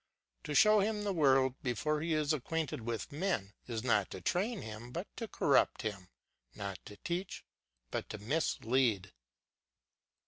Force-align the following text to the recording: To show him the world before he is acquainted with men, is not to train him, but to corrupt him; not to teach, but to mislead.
To 0.45 0.55
show 0.55 0.79
him 0.79 1.03
the 1.03 1.13
world 1.13 1.61
before 1.61 2.01
he 2.01 2.15
is 2.15 2.33
acquainted 2.33 2.81
with 2.81 3.11
men, 3.11 3.53
is 3.67 3.83
not 3.83 4.09
to 4.09 4.19
train 4.19 4.63
him, 4.63 4.91
but 4.91 5.05
to 5.17 5.27
corrupt 5.27 5.83
him; 5.83 6.09
not 6.55 6.83
to 6.87 6.97
teach, 6.97 7.45
but 7.91 8.09
to 8.09 8.17
mislead. 8.17 9.13